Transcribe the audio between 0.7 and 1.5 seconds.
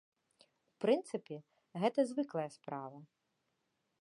прынцыпе,